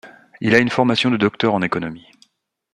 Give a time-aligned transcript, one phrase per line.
[0.39, 2.07] Il a une formation de docteur en économie.